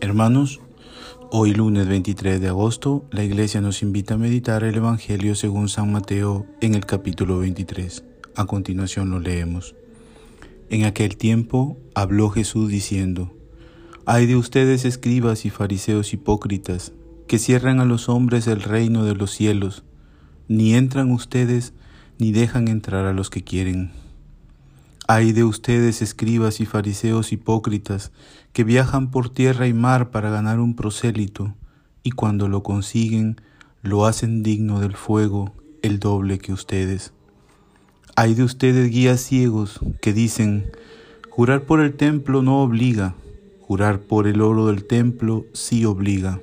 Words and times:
Hermanos, 0.00 0.60
hoy 1.30 1.52
lunes 1.52 1.88
23 1.88 2.40
de 2.40 2.48
agosto, 2.48 3.04
la 3.10 3.24
iglesia 3.24 3.60
nos 3.60 3.82
invita 3.82 4.14
a 4.14 4.18
meditar 4.18 4.62
el 4.62 4.76
Evangelio 4.76 5.34
según 5.34 5.68
San 5.68 5.90
Mateo 5.90 6.46
en 6.60 6.74
el 6.74 6.86
capítulo 6.86 7.38
23. 7.38 8.04
A 8.36 8.44
continuación 8.44 9.10
lo 9.10 9.20
leemos. 9.20 9.74
En 10.70 10.84
aquel 10.84 11.16
tiempo 11.16 11.76
habló 11.94 12.30
Jesús 12.30 12.68
diciendo, 12.70 13.34
Hay 14.04 14.26
de 14.26 14.36
ustedes 14.36 14.84
escribas 14.84 15.44
y 15.44 15.50
fariseos 15.50 16.12
hipócritas, 16.12 16.92
que 17.26 17.38
cierran 17.38 17.80
a 17.80 17.84
los 17.84 18.08
hombres 18.08 18.46
el 18.46 18.62
reino 18.62 19.04
de 19.04 19.14
los 19.14 19.30
cielos, 19.32 19.84
ni 20.48 20.74
entran 20.74 21.10
ustedes 21.10 21.72
ni 22.18 22.32
dejan 22.32 22.68
entrar 22.68 23.06
a 23.06 23.12
los 23.12 23.30
que 23.30 23.42
quieren. 23.42 24.05
Hay 25.08 25.30
de 25.30 25.44
ustedes, 25.44 26.02
escribas 26.02 26.58
y 26.60 26.66
fariseos 26.66 27.30
hipócritas, 27.30 28.10
que 28.52 28.64
viajan 28.64 29.12
por 29.12 29.30
tierra 29.30 29.68
y 29.68 29.72
mar 29.72 30.10
para 30.10 30.30
ganar 30.30 30.58
un 30.58 30.74
prosélito, 30.74 31.54
y 32.02 32.10
cuando 32.10 32.48
lo 32.48 32.64
consiguen, 32.64 33.40
lo 33.82 34.06
hacen 34.06 34.42
digno 34.42 34.80
del 34.80 34.96
fuego, 34.96 35.54
el 35.82 36.00
doble 36.00 36.38
que 36.38 36.52
ustedes. 36.52 37.12
Hay 38.16 38.34
de 38.34 38.42
ustedes 38.42 38.90
guías 38.90 39.20
ciegos 39.20 39.78
que 40.02 40.12
dicen, 40.12 40.72
jurar 41.30 41.66
por 41.66 41.80
el 41.80 41.94
templo 41.94 42.42
no 42.42 42.60
obliga, 42.60 43.14
jurar 43.60 44.00
por 44.00 44.26
el 44.26 44.40
oro 44.40 44.66
del 44.66 44.86
templo 44.86 45.44
sí 45.52 45.84
obliga. 45.84 46.40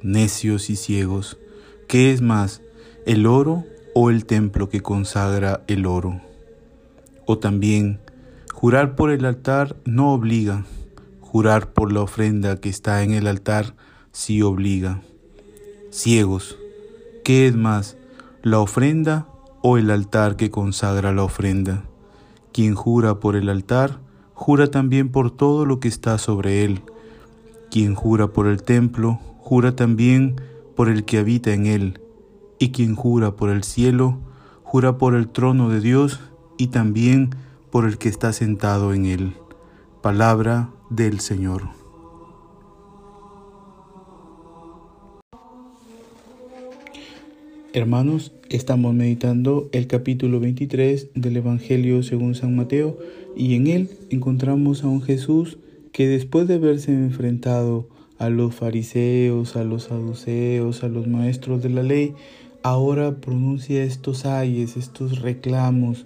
Necios 0.00 0.70
y 0.70 0.76
ciegos, 0.76 1.38
¿qué 1.88 2.12
es 2.12 2.20
más, 2.20 2.62
el 3.04 3.26
oro 3.26 3.64
o 3.96 4.10
el 4.10 4.26
templo 4.26 4.68
que 4.68 4.80
consagra 4.80 5.64
el 5.66 5.86
oro? 5.86 6.29
O 7.26 7.38
también, 7.38 8.00
jurar 8.52 8.96
por 8.96 9.10
el 9.10 9.24
altar 9.24 9.76
no 9.84 10.12
obliga, 10.12 10.64
jurar 11.20 11.72
por 11.72 11.92
la 11.92 12.00
ofrenda 12.00 12.60
que 12.60 12.68
está 12.68 13.02
en 13.02 13.12
el 13.12 13.26
altar 13.26 13.74
sí 14.12 14.42
obliga. 14.42 15.00
Ciegos, 15.90 16.58
¿qué 17.24 17.46
es 17.46 17.56
más, 17.56 17.96
la 18.42 18.58
ofrenda 18.58 19.26
o 19.62 19.78
el 19.78 19.90
altar 19.90 20.36
que 20.36 20.50
consagra 20.50 21.12
la 21.12 21.22
ofrenda? 21.22 21.84
Quien 22.52 22.74
jura 22.74 23.20
por 23.20 23.36
el 23.36 23.48
altar, 23.48 24.00
jura 24.34 24.70
también 24.70 25.10
por 25.10 25.30
todo 25.30 25.66
lo 25.66 25.80
que 25.80 25.88
está 25.88 26.18
sobre 26.18 26.64
él. 26.64 26.82
Quien 27.70 27.94
jura 27.94 28.28
por 28.28 28.46
el 28.48 28.62
templo, 28.62 29.20
jura 29.38 29.76
también 29.76 30.40
por 30.74 30.88
el 30.88 31.04
que 31.04 31.18
habita 31.18 31.52
en 31.52 31.66
él. 31.66 32.00
Y 32.58 32.70
quien 32.72 32.96
jura 32.96 33.36
por 33.36 33.50
el 33.50 33.62
cielo, 33.62 34.18
jura 34.64 34.98
por 34.98 35.14
el 35.14 35.28
trono 35.28 35.68
de 35.68 35.80
Dios 35.80 36.20
y 36.60 36.66
también 36.66 37.30
por 37.70 37.86
el 37.86 37.96
que 37.96 38.10
está 38.10 38.34
sentado 38.34 38.92
en 38.92 39.06
él. 39.06 39.32
Palabra 40.02 40.68
del 40.90 41.20
Señor. 41.20 41.62
Hermanos, 47.72 48.32
estamos 48.50 48.92
meditando 48.92 49.70
el 49.72 49.86
capítulo 49.86 50.38
23 50.38 51.08
del 51.14 51.38
Evangelio 51.38 52.02
según 52.02 52.34
San 52.34 52.54
Mateo 52.54 52.98
y 53.34 53.54
en 53.54 53.66
él 53.66 53.90
encontramos 54.10 54.84
a 54.84 54.88
un 54.88 55.00
Jesús 55.00 55.56
que 55.92 56.08
después 56.08 56.46
de 56.46 56.56
haberse 56.56 56.92
enfrentado 56.92 57.88
a 58.18 58.28
los 58.28 58.54
fariseos, 58.54 59.56
a 59.56 59.64
los 59.64 59.84
saduceos, 59.84 60.84
a 60.84 60.88
los 60.88 61.06
maestros 61.06 61.62
de 61.62 61.70
la 61.70 61.82
ley, 61.82 62.12
ahora 62.62 63.16
pronuncia 63.16 63.82
estos 63.82 64.26
ayes, 64.26 64.76
estos 64.76 65.22
reclamos, 65.22 66.04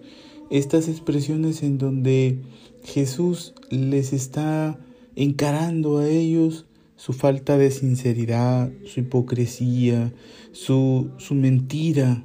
estas 0.51 0.89
expresiones 0.89 1.63
en 1.63 1.79
donde 1.79 2.39
Jesús 2.83 3.55
les 3.71 4.13
está 4.13 4.79
encarando 5.17 5.99
a 5.99 6.09
ellos 6.09 6.67
su 6.97 7.13
falta 7.13 7.59
de 7.59 7.71
sinceridad, 7.71 8.71
su 8.85 9.01
hipocresía, 9.01 10.13
su, 10.53 11.11
su 11.19 11.35
mentira, 11.35 12.25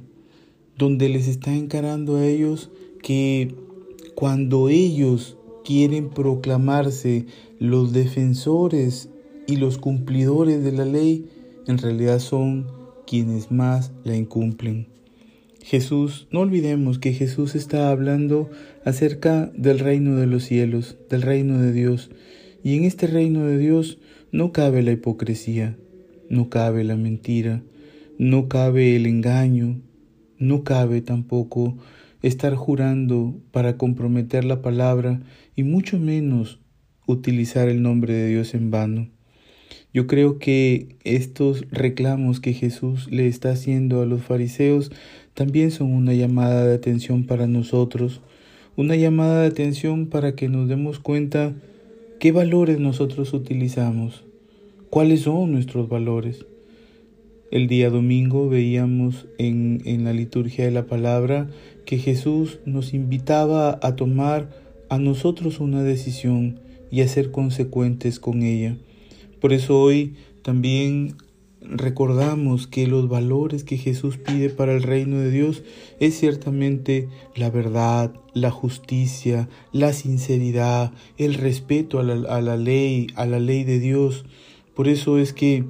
donde 0.78 1.08
les 1.08 1.28
está 1.28 1.54
encarando 1.54 2.16
a 2.16 2.26
ellos 2.26 2.70
que 3.02 3.54
cuando 4.14 4.68
ellos 4.68 5.36
quieren 5.64 6.10
proclamarse 6.10 7.26
los 7.58 7.92
defensores 7.92 9.08
y 9.46 9.56
los 9.56 9.78
cumplidores 9.78 10.62
de 10.62 10.72
la 10.72 10.84
ley, 10.84 11.26
en 11.66 11.78
realidad 11.78 12.18
son 12.18 12.66
quienes 13.06 13.50
más 13.50 13.92
la 14.04 14.16
incumplen. 14.16 14.99
Jesús, 15.62 16.26
no 16.30 16.40
olvidemos 16.40 16.98
que 16.98 17.12
Jesús 17.12 17.54
está 17.54 17.90
hablando 17.90 18.50
acerca 18.84 19.52
del 19.54 19.78
reino 19.78 20.16
de 20.16 20.26
los 20.26 20.44
cielos, 20.44 20.96
del 21.08 21.22
reino 21.22 21.58
de 21.58 21.72
Dios. 21.72 22.10
Y 22.62 22.76
en 22.76 22.84
este 22.84 23.06
reino 23.06 23.46
de 23.46 23.58
Dios 23.58 23.98
no 24.32 24.52
cabe 24.52 24.82
la 24.82 24.92
hipocresía, 24.92 25.76
no 26.28 26.48
cabe 26.48 26.84
la 26.84 26.96
mentira, 26.96 27.62
no 28.18 28.48
cabe 28.48 28.96
el 28.96 29.06
engaño, 29.06 29.80
no 30.38 30.64
cabe 30.64 31.02
tampoco 31.02 31.76
estar 32.22 32.54
jurando 32.54 33.34
para 33.50 33.76
comprometer 33.76 34.44
la 34.44 34.62
palabra 34.62 35.20
y 35.56 35.62
mucho 35.62 35.98
menos 35.98 36.58
utilizar 37.06 37.68
el 37.68 37.82
nombre 37.82 38.14
de 38.14 38.28
Dios 38.28 38.54
en 38.54 38.70
vano. 38.70 39.08
Yo 39.92 40.06
creo 40.06 40.38
que 40.38 40.96
estos 41.04 41.64
reclamos 41.70 42.40
que 42.40 42.52
Jesús 42.52 43.10
le 43.10 43.26
está 43.26 43.50
haciendo 43.50 44.02
a 44.02 44.06
los 44.06 44.22
fariseos 44.22 44.92
también 45.34 45.70
son 45.70 45.92
una 45.92 46.12
llamada 46.14 46.66
de 46.66 46.74
atención 46.74 47.24
para 47.24 47.46
nosotros, 47.46 48.20
una 48.76 48.94
llamada 48.94 49.42
de 49.42 49.48
atención 49.48 50.06
para 50.06 50.34
que 50.34 50.48
nos 50.48 50.68
demos 50.68 51.00
cuenta 51.00 51.54
qué 52.18 52.30
valores 52.30 52.78
nosotros 52.78 53.32
utilizamos, 53.32 54.24
cuáles 54.90 55.22
son 55.22 55.52
nuestros 55.52 55.88
valores. 55.88 56.46
El 57.50 57.66
día 57.66 57.90
domingo 57.90 58.48
veíamos 58.48 59.26
en, 59.38 59.82
en 59.84 60.04
la 60.04 60.12
liturgia 60.12 60.64
de 60.64 60.70
la 60.70 60.86
palabra 60.86 61.48
que 61.84 61.98
Jesús 61.98 62.60
nos 62.64 62.94
invitaba 62.94 63.80
a 63.82 63.96
tomar 63.96 64.50
a 64.88 64.98
nosotros 64.98 65.58
una 65.58 65.82
decisión 65.82 66.60
y 66.92 67.00
a 67.00 67.08
ser 67.08 67.30
consecuentes 67.30 68.20
con 68.20 68.42
ella. 68.42 68.76
Por 69.40 69.52
eso 69.52 69.80
hoy 69.80 70.14
también 70.42 71.16
recordamos 71.62 72.66
que 72.66 72.86
los 72.86 73.08
valores 73.08 73.64
que 73.64 73.76
Jesús 73.76 74.16
pide 74.16 74.48
para 74.48 74.72
el 74.72 74.82
reino 74.82 75.18
de 75.18 75.30
Dios 75.30 75.62
es 75.98 76.18
ciertamente 76.18 77.08
la 77.36 77.50
verdad, 77.50 78.14
la 78.32 78.50
justicia, 78.50 79.48
la 79.72 79.92
sinceridad, 79.92 80.92
el 81.18 81.34
respeto 81.34 81.98
a 81.98 82.02
la, 82.02 82.56
ley, 82.56 83.08
a 83.14 83.26
la 83.26 83.40
ley 83.40 83.64
de 83.64 83.78
Dios. 83.78 84.24
Por 84.74 84.88
eso 84.88 85.18
es 85.18 85.32
que 85.32 85.64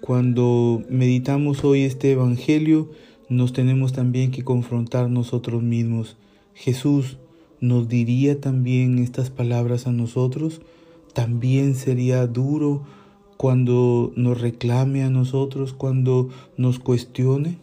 cuando 0.00 0.82
meditamos 0.88 1.64
hoy 1.64 1.82
este 1.82 2.12
Evangelio, 2.12 2.90
nos 3.28 3.52
tenemos 3.52 3.92
también 3.92 4.30
que 4.30 4.44
confrontar 4.44 5.08
nosotros 5.08 5.62
mismos. 5.62 6.16
Jesús 6.54 7.18
nos 7.60 7.88
diría 7.88 8.40
también 8.40 8.98
estas 8.98 9.30
palabras 9.30 9.86
a 9.86 9.92
nosotros, 9.92 10.60
también 11.14 11.74
sería 11.74 12.26
duro 12.26 12.82
cuando 13.42 14.12
nos 14.14 14.40
reclame 14.40 15.02
a 15.02 15.10
nosotros, 15.10 15.72
cuando 15.72 16.28
nos 16.56 16.78
cuestione. 16.78 17.58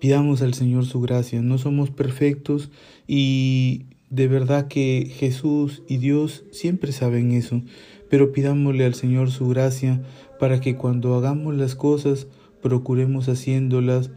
Pidamos 0.00 0.42
al 0.42 0.52
Señor 0.52 0.84
su 0.84 1.00
gracia. 1.00 1.40
No 1.40 1.56
somos 1.56 1.88
perfectos 1.88 2.68
y 3.08 3.86
de 4.10 4.28
verdad 4.28 4.68
que 4.68 5.10
Jesús 5.16 5.82
y 5.88 5.96
Dios 5.96 6.44
siempre 6.50 6.92
saben 6.92 7.32
eso, 7.32 7.62
pero 8.10 8.32
pidámosle 8.32 8.84
al 8.84 8.92
Señor 8.92 9.30
su 9.30 9.48
gracia 9.48 10.02
para 10.38 10.60
que 10.60 10.76
cuando 10.76 11.14
hagamos 11.14 11.54
las 11.54 11.74
cosas 11.74 12.26
procuremos 12.60 13.30
haciéndolas 13.30 14.10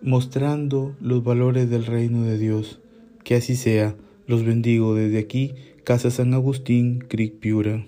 mostrando 0.00 0.94
los 1.00 1.24
valores 1.24 1.68
del 1.70 1.86
reino 1.86 2.22
de 2.22 2.38
Dios. 2.38 2.78
Que 3.24 3.34
así 3.34 3.56
sea. 3.56 3.96
Los 4.28 4.44
bendigo 4.44 4.94
desde 4.94 5.18
aquí, 5.18 5.54
Casa 5.82 6.12
San 6.12 6.34
Agustín, 6.34 7.00
Cric 7.00 7.40
Piura. 7.40 7.84